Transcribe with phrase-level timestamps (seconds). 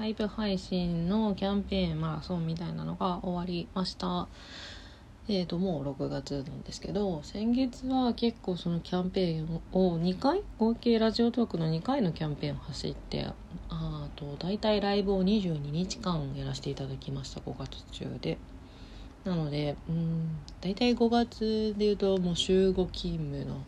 [0.00, 4.28] ライブ配信のキャンペーンマラソンみたいなのが終わりました。
[5.28, 10.42] えーともう6月なんですけど先月は結構そのキャンペーンを2回？
[10.58, 13.26] 合計ラジオトークの2回のキャンペーンを走って
[13.68, 17.42] あと大体ライブを22日間やらせていただきました。
[17.42, 18.38] 5月中で。
[19.24, 23.58] なのでうん大体5月でいうともう週5勤務の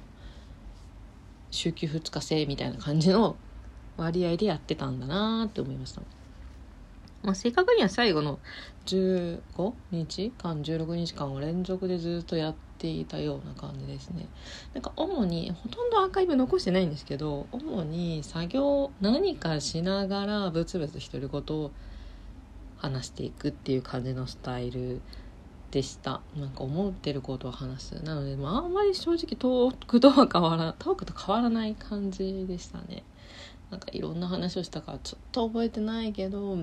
[1.51, 3.37] 週休2日制みたいな感じの
[3.99, 6.01] 割合でやってたんだなって思いました。
[7.23, 8.41] まあ、正確には最後の
[8.87, 14.27] 15日間16日間を連続でずっとやっていたような感じですね。
[14.75, 21.71] なんか主にほとんどアーカイブ残してないんですけど主に作業何かしながらブツブツ独り言を
[22.79, 25.01] 話していくっていう感じのスタイル
[25.71, 26.21] でした。
[26.37, 28.05] なんか思ってることを話す。
[28.05, 33.05] なので、まあ、あんまり正直トークとは変わらトークと変わらない感じでしたね。
[33.71, 36.59] なんかいろんな話をしたからちょっと覚えてないけど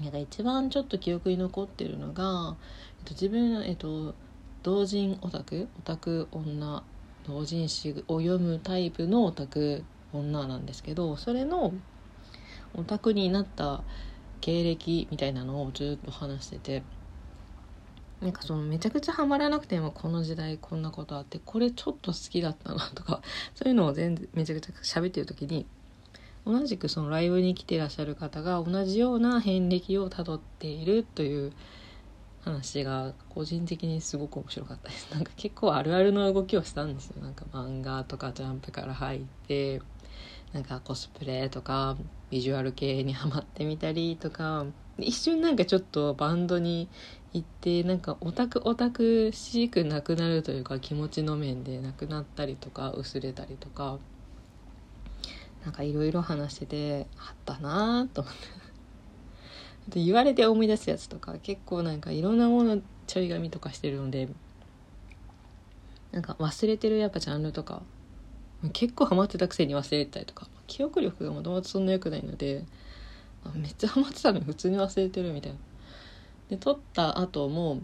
[0.00, 2.56] なんか一番ちょっと記憶に残ってるのが、
[2.98, 4.14] えっと、自分、えっと、
[4.62, 6.82] 同人オタクオタク女
[7.26, 11.72] 同人誌を読むタイプのオタク女なんですけどそれの
[12.74, 13.82] オタクになった
[14.40, 16.82] 経歴みたいなのをずっと話してて
[18.20, 23.20] なんかそのめちゃくちゃハマらなくてもこの時代こんなことあってこれちょっと好きだったなとか
[23.54, 25.66] そういうのを全然めちゃくちゃ喋ってる時に
[26.48, 31.52] 同じくそのライブに来てらっしゃる方が同じような遍歴をたどっているという
[32.40, 35.12] 話が個人的にすごく面白かったです。
[35.12, 37.22] なんか結構あるあるの動きをしたんですよ。
[37.22, 39.82] なんか漫画とかジャンプから入って
[40.54, 41.98] なんかコスプレとか
[42.30, 44.64] ビジュアル系にハマってみたりとか
[44.98, 46.88] 一瞬なんかちょっとバンドに
[47.34, 53.98] 行ってなんかオタクオタクしくなくなるというか気持ちの面でなくなったりとか薄れたりとか
[55.64, 58.34] なんかいろいろ話しててあったなーと思っ
[59.90, 64.28] て言われて思い出すやつとか結構なんかいろんなものちょい紙とかしてるので
[66.12, 67.82] なんか忘れてるやっぱジャンルとか
[68.72, 72.64] 結構ハマってたくせに忘れてたりとか記憶力がもともとそんな良くないので
[73.54, 75.58] めっちゃハマってたのに普通に忘れてるみたいな。
[76.50, 77.80] で撮った後も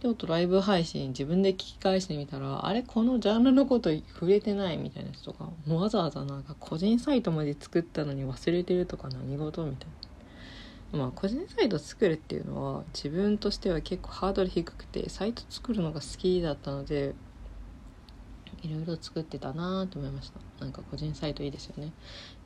[0.00, 9.88] ちょっとライブ配信自分で聞き返してみたらあれこのジャンルのこと触れてないみたいなやつとかわざわざなんか個人サイトまで作ったのに忘れてるとか何事みたい
[10.92, 10.98] な。
[10.98, 17.14] まあ個人サイト作るっていうのは自分としては結構ハードル低くてサイト作るのが好きだったので
[18.62, 20.40] いろいろ作ってたなと思いました。
[20.64, 21.92] なんか個人サイトいいですよね。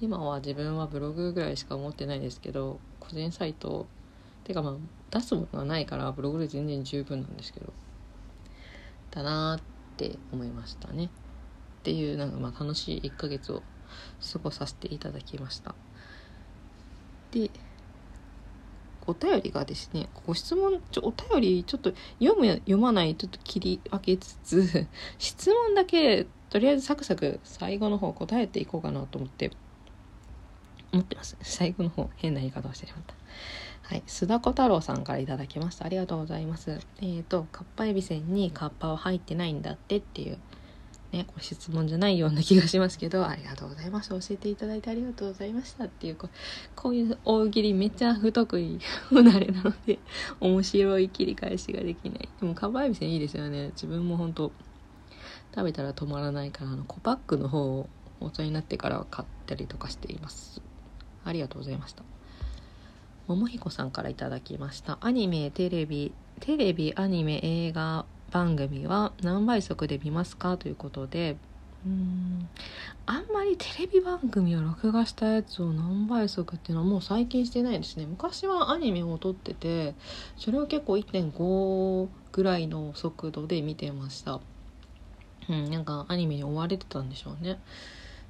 [0.00, 3.86] 今は自分はブログぐらいしか持ってないですけど個人サイト
[4.44, 4.76] てかまあ
[5.10, 7.72] 出すものがないからブログで全然十分なんですけど
[9.10, 9.64] だなーっ
[9.96, 11.04] て思いましたね。
[11.04, 11.08] っ
[11.82, 13.62] ていうなんかまあ楽しい1ヶ月を
[14.32, 15.74] 過ごさせていただきました。
[17.30, 17.50] で
[19.06, 24.86] お便りがですねご質問ちょお便りちょっと読む読まないちょっと切り分けつつ
[25.18, 29.50] 質問だけとりあえずサクサク最後の方答えていこうかなと思って
[30.92, 31.36] 思ってます。
[31.42, 33.14] 最後の方変な言い方をしてしまった。
[33.82, 35.86] はい、須田小太郎さんからいただきました。
[35.86, 36.80] ありがとうございます。
[37.00, 40.38] えーとカッパエビせんにカッパは入ってないんだってっていう
[41.12, 46.36] ねご質問じゃないような気がしますけどありがとうございました教えていただいてありがとうございましたっていうこう
[46.74, 48.78] こういう大喜利めっちゃ不得意
[49.08, 49.98] 不慣れなので
[50.40, 52.28] 面白い切り返しができない。
[52.40, 53.68] でもカッパエビせんいいですよね。
[53.68, 54.52] 自分も本当
[55.54, 57.88] 食べたら止まらないからあのコパックの方を
[58.20, 60.62] 大人になってから買ったりとかしています。
[61.24, 62.02] ありがとうございました。
[63.28, 64.98] 桃彦さんからいただきました。
[65.00, 70.56] アニメテレビテレビアニメ映画番組は何倍速で見ますか？
[70.56, 71.36] ということで
[71.84, 72.48] うん
[73.06, 78.06] あんまりテレビ番組を録画したやつを何倍速っていうのはもう最近してないですね。
[78.06, 79.94] 昔はアニメを撮ってて
[80.36, 84.40] それを結構1.5ぐらいの速度で見てました。
[85.48, 87.58] うんなんかアニメに追われてたんでしょうね。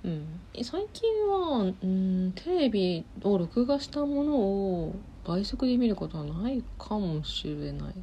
[0.05, 4.95] うん、最近は、うん、テレビを録画したものを
[5.25, 7.95] 倍速で見ることはないかもしれない。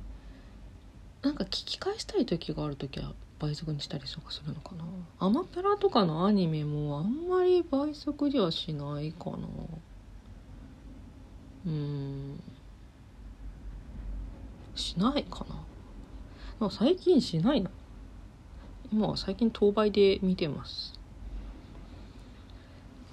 [1.22, 4.86] なんか聞き返したい時がある時は倍速にしたりとかするのかな。
[5.20, 9.38] アマプラとかのアニメもあんまり倍速ではしないかな。
[11.68, 12.40] うん。
[14.76, 15.46] しないか
[16.60, 16.70] な。
[16.70, 17.70] 最近しないな。
[18.92, 20.99] 今は最近当倍で見てます。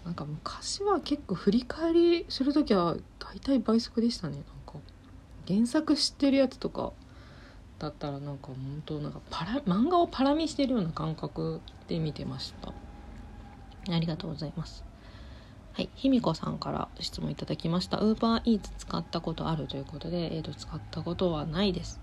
[0.07, 4.81] なんか昔は結構振り返りする時は大体倍速でしたねなんか
[5.49, 6.93] 原作知ってるやつとか
[7.81, 12.73] だったらなんか本当なんかパラ漫画をパラ見してるような感覚で見てました
[13.93, 14.87] ありがとうございます
[15.77, 17.99] はい、ひみこさんから質問いただきました。
[17.99, 22.01] ウーバーイーツ使ったことあるということで、えっ、ー、と、使ったことはないです。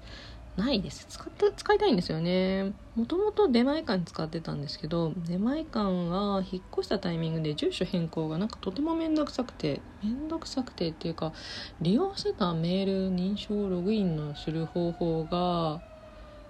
[0.56, 1.06] ないです。
[1.10, 2.74] 使った、使いたいんですよね。
[2.96, 11.34] もともと出前館使ってたんですけど、出前館は引っ越したタイミングで住所変更がなんかとてもめんどくさくて、めんどくさくてっていうか、
[11.82, 15.82] 利用してたメール認証ログインのする方法が、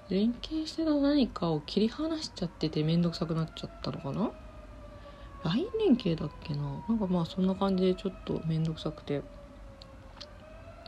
[0.10, 4.32] 連携してた何かを切り離しちゃっててめんどくさくなっちゃったのかな
[5.46, 6.62] ？LINE 連携だっけな？
[6.90, 9.22] なんかまあそんな感じでちょっとめんどくさくて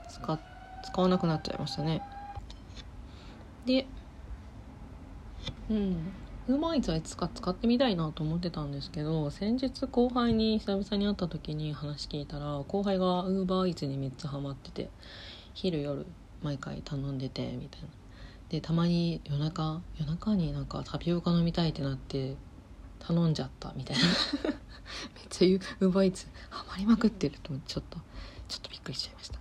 [0.09, 2.01] 使わなくなっちゃいましたね
[3.65, 3.87] で
[5.69, 5.97] うん。
[6.47, 14.89] ウーバーイーツはいつか使ってみたいなと思ってたんですけど先日後輩に久々に会った時に話聞いたら後輩がウーバーイーツにめっちゃハマってて
[15.55, 16.05] 昼夜
[16.43, 17.87] 毎回頼んでてみたいな。
[18.49, 22.35] でたまに夜中夜中になんかタピオカ飲みたいってなって
[22.99, 24.03] 頼んじゃったみたいな。
[25.15, 25.47] めっちゃ
[25.79, 27.97] ウーバーイーツハマりまくってると思ってちょっと
[28.47, 29.39] ちょっとびっくりしちゃいました。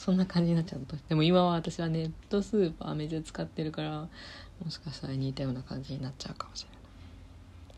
[0.00, 0.96] そんな感じになっちゃうと。
[1.10, 4.08] でも今は私はネットスーパーめっちゃ使ってるから
[4.64, 6.78] もしかしたら似たような感じになっちゃうかもしれない。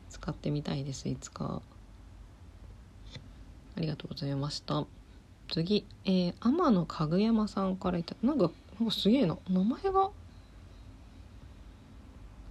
[0.08, 1.60] 使ってみたいですいつか。
[3.76, 4.84] ありがとうございました。
[5.50, 8.14] 次、えー、天野かぐやまさんからいた。
[8.22, 9.36] なんかなんかすげえな。
[9.50, 10.10] 名前が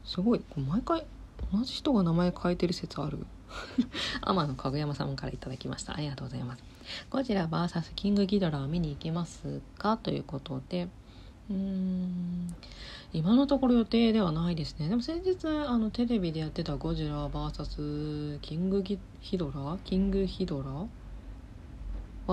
[0.04, 0.42] すごい。
[0.58, 1.06] 毎回
[1.54, 3.26] 同じ人が名前変えてる説ある。
[4.22, 5.96] 天野かぐやまさんから頂きました。
[5.96, 6.64] ありがとうございます。
[7.10, 9.98] ゴジラ VS キングギドラを見に行けますか？
[9.98, 10.88] ということで。
[11.50, 12.56] うーん。
[13.14, 14.88] 今のところ予定ではないですね。
[14.88, 19.78] でも先日あのテレビでやってたゴジラ VS キングギヒドラ？
[19.84, 20.86] キングヒドラ？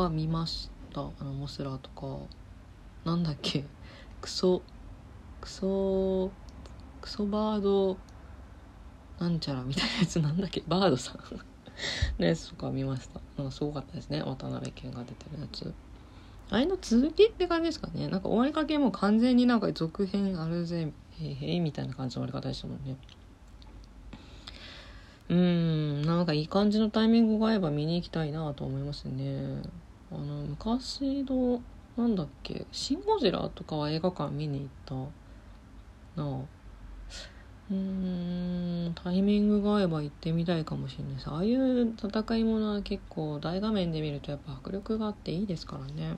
[0.00, 1.00] は見ました。
[1.00, 2.18] あのモスラとか。
[3.04, 3.64] なんだっけ？
[4.20, 4.62] クソ
[5.40, 6.30] クソ
[7.00, 7.96] クソバード
[9.18, 11.18] なんちゃらみたいなやつなんだっけバードさん。
[12.18, 13.20] のやつとか見ました。
[13.36, 14.22] なんかすごかったですね。
[14.22, 15.72] 渡辺謙が出てるやつ。
[16.50, 18.08] あれの続きって感じですかね。
[18.08, 22.96] なんか終わりかけも完全になんか続編あるぜへいへいみたいな感じの終わり方でしたもんね。
[25.28, 26.02] うん。
[26.02, 29.62] なんかいい感じのタイミングが合えば見に行きたいなと思いますね。
[30.10, 31.62] あの昔の
[31.96, 35.10] なんだっけ「シン・ゴジラ」とかは映画館見に行っ
[36.16, 36.24] たな。
[36.26, 36.57] あ
[37.70, 46.16] うんタイミングが合えば行ってみたいかもしれないですああいう戦いものは結構大画面で見るとやっぱ迫力があっていいですからね。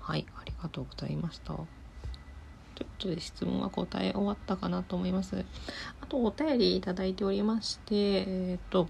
[0.00, 1.52] はいありがとうございました。
[1.54, 5.44] ということで質問は答え終わったかなと思います。
[6.00, 7.94] あとお便りいただいておりまして
[8.26, 8.88] えっ、と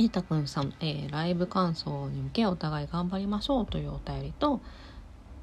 [0.00, 4.60] えいたくんさん、えー、ライブ感想に向けお互い頑張りましょうというお便りと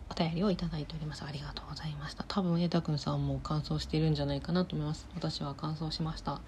[0.09, 1.23] お便りをいただいております。
[1.23, 2.25] ありがとうございました。
[2.27, 5.07] 多分瑛太くんさんも乾燥しているんじゃないかなと思います。
[5.13, 6.41] 私は乾燥しました。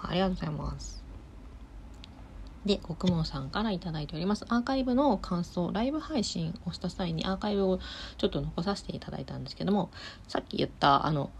[0.00, 1.04] ありがとうございます。
[2.64, 4.44] で、国門さんから頂いております。
[4.48, 7.78] アーカイブの感想、ライブ配信をした際にアーカイブを
[8.18, 9.90] ちょっと残させていただいたんですけども、
[10.26, 11.30] さっき言った、あの、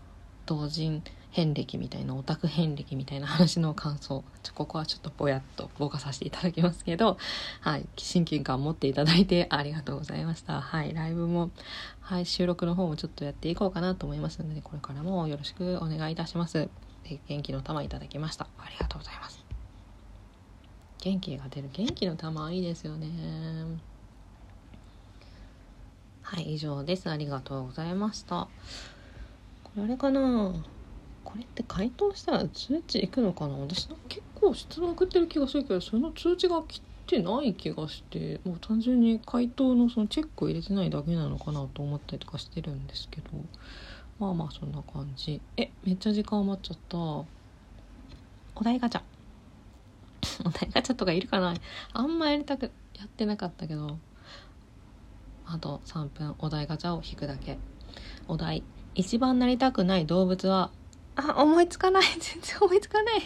[0.47, 7.19] 同人遍歴みたいな、オタク遍歴みたいな話の感想、ちょここはちょっとぼやっとぼかさせていただきますけど、
[7.61, 10.61] はい、親近感持っていただいてありがとうございました。
[10.61, 11.51] はい、ライブも、
[12.01, 16.69] はい、収録の方もちょっとやっていこうかなと思いますので、これからもよろしくお願いいたします。
[17.29, 18.47] 元気の玉いただきました。
[18.59, 19.45] ありがとうございます。
[21.01, 23.09] 元気が出る元気の玉いいですよね。
[26.23, 27.09] はい、以上です。
[27.09, 28.49] ありがとうございました。
[29.65, 30.53] これあれかな
[31.29, 33.55] これって回答したら通知いくのかな？
[33.59, 43.29] 私なんか結構質問送ってる気がするけどその通知が来てない気がしてもう単純に回答のそのチェックを入れてないだけなのかなと思ったりとかしてるんですけど。
[44.19, 45.41] まあまあそんな感じ。
[45.57, 46.97] えめっちゃ時間余っちゃった。
[46.99, 47.27] お
[48.65, 49.03] 題ガチャ。
[50.45, 51.55] お題ガチャとかいるかな？
[51.93, 53.99] あんまやりたくやってなかったけど。
[55.47, 57.59] あと3分お題ガチャを引くだけ。
[58.27, 58.65] お題。
[58.95, 60.73] 一番なりたくない動物は
[61.21, 62.03] あ、思いつかない。
[62.21, 63.23] 全然思いつかない。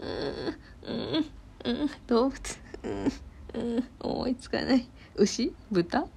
[0.00, 1.24] うん、
[1.64, 2.58] うん、うん、動物。
[2.82, 3.12] うん、
[3.54, 4.88] うん、思いつかない。
[5.14, 5.54] 牛？
[5.70, 6.08] 豚？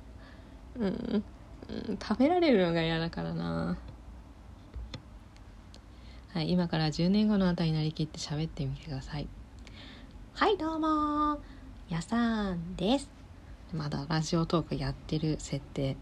[0.76, 3.78] うん、うん、食べられるのが嫌だからな。
[6.34, 9.28] はい、今から10年後のあたりになりきって喋ってみてください。
[10.34, 11.40] はい、どうも
[11.90, 13.10] やさんです。
[13.72, 15.96] まだラジオトークやってる設定。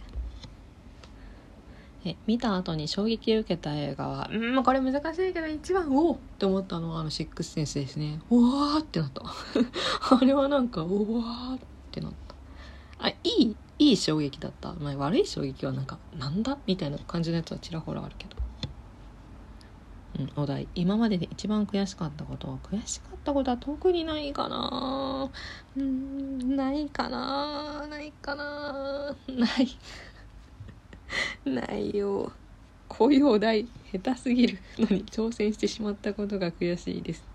[2.07, 8.19] え見た後に衝撃を受けた映画はうんこれ難しいけど一番おおって思ったのはあのシックスセンスですね。
[8.29, 9.23] おわー ってなった。
[10.15, 11.59] あれはなんかおわーっ
[11.91, 12.35] てなった。
[12.99, 16.57] あいいいい衝撃だった、まあ、悪い衝撃はなんかなんだ？
[16.65, 18.35] みたいな感じのやつはちらほらあるけど。
[20.19, 20.67] うん、お題。
[20.73, 25.29] 今までで一番悔しかったことは悔しかったことは特にないかな。
[25.77, 27.85] うんないかな。
[27.87, 29.15] ないかな。
[29.27, 29.67] ない。
[31.47, 32.31] ないよ
[32.87, 37.25] こういうお題下手すぎるのに挑戦してしまったことが悔しいです。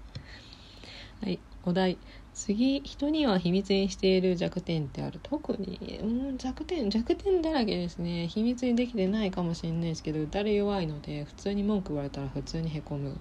[1.22, 1.98] はいお題。
[2.34, 5.20] 次人には秘密にしている弱点ってある？
[5.22, 8.26] 特にうん弱点弱点だらけですね。
[8.28, 13.18] 秘密にできてないかもしれないですけど打たれ弱いので普通に文句言われたら普通にへこむ。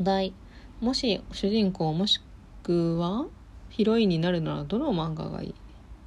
[0.00, 0.32] お題。
[0.80, 2.20] もし主人公もし
[2.62, 3.26] くは
[3.68, 5.54] ヒロインになるならどの漫画がいい？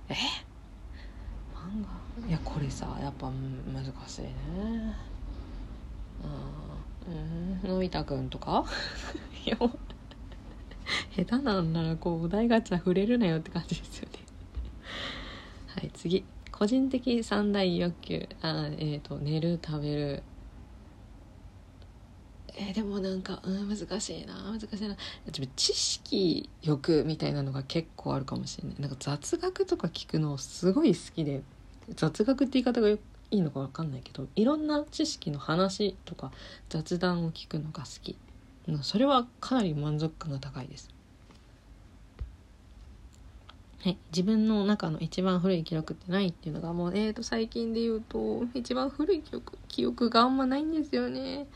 [0.10, 0.14] え？
[0.14, 0.47] 漫画
[2.28, 3.32] いやこれさやっぱ
[3.74, 4.34] 難しいね。
[7.64, 7.70] うん。
[7.70, 8.66] のび太くんとか？
[9.46, 9.58] いや
[11.16, 14.20] 下手なんならこうお題ガチャ触れるなよって感じですよね。
[15.68, 16.26] はい次。
[16.52, 18.28] 個人的三大欲求。
[18.42, 20.24] あえっ、ー、と寝る食べる。
[22.60, 24.34] えー、でもなんか、うん、難しいな。
[24.34, 24.98] 難しいな。
[25.56, 28.82] 知識欲みたいなのが結構あるかもしれない。
[28.82, 31.44] なんか雑学とか聞くのすごい好きで。
[31.96, 33.00] 雑学って言い方がい
[33.32, 36.32] いのか分かんないけどいろんな知識の話とか
[36.70, 38.18] 雑談を聞くのが好き
[38.82, 40.90] それはかなり満足感が高いです。
[43.80, 51.48] はい、自分の中の一番古い記録ってないっていうのがもうえーと最近で言うと一番古い記憶記憶があんまないんですよね。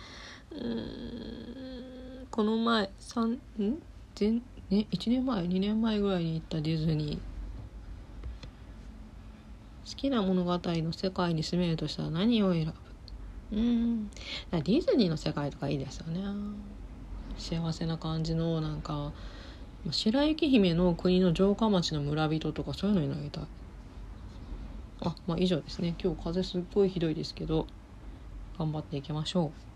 [0.52, 3.40] うんこの前3ん？
[4.18, 4.32] 前
[4.70, 7.31] ね1年前2年前ぐらいに行ったディズニー。
[9.92, 12.74] 好きな物語の世界に住めるとしたら何を選
[13.52, 13.58] ぶ？
[13.58, 14.10] うん。
[14.10, 16.22] ディズニーの世界とかいいですよね。
[17.38, 19.12] 幸せな感じのなんか
[19.92, 23.44] 白雪姫の国の城下町の村人とかそういうのになりたい？
[25.02, 25.94] あまあ以上ですね。
[26.02, 27.68] 今日風すっごいひどいですけど
[28.58, 29.71] 頑張っていきましょう。